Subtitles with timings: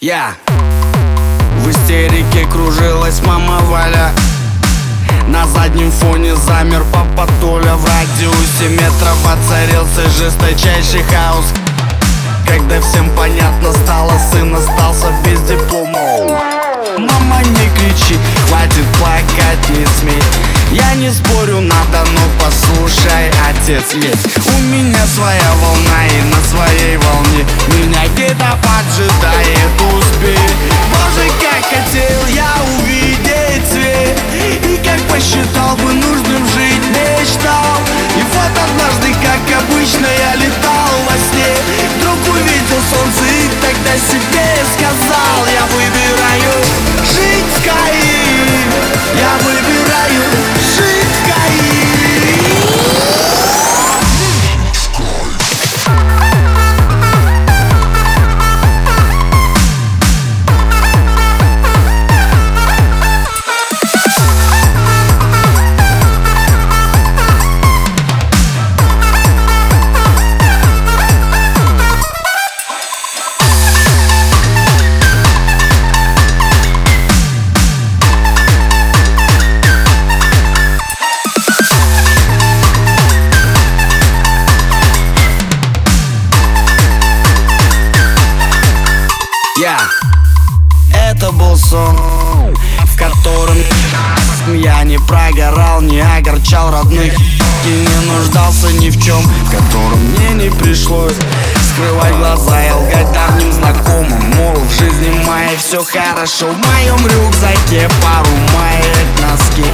[0.00, 0.34] Я.
[1.58, 4.12] В истерике кружилась мама Валя.
[5.28, 7.74] На заднем фоне замер папа Толя.
[7.76, 11.46] В радиусе метров воцарился жесточайший хаос.
[12.46, 16.40] Когда всем понятно стало, сын остался без диплома.
[16.98, 20.22] Мама, не кричи, хватит плакать, не смей.
[20.70, 24.46] Я не спорю, надо, но послушай, отец есть.
[24.46, 27.44] У меня своя волна и на своей волне
[91.56, 93.56] сон, в котором
[94.54, 97.12] я не прогорал, не огорчал родных
[97.64, 101.16] И не нуждался ни в чем, в котором мне не пришлось
[101.74, 104.22] Скрывать глаза и лгать давним знакомым.
[104.36, 109.64] Мол, в жизни моей все хорошо В моем рюкзаке пару маек, носки.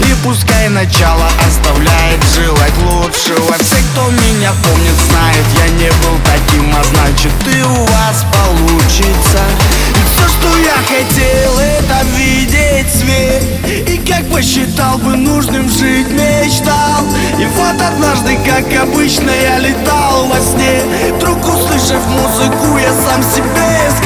[0.00, 3.52] И пускай начало оставляет желать лучшего.
[3.60, 9.40] Все, кто меня помнит, знает, я не был таким А значит и у вас получится.
[9.90, 10.63] И все, что я
[14.84, 17.04] посчитал бы нужным жить, мечтал.
[17.38, 20.82] И вот однажды, как обычно, я летал во сне.
[21.16, 24.03] Вдруг услышав музыку, я сам себе сказал